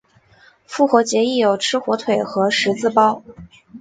[0.65, 3.21] 复活节亦有吃火腿和十字包。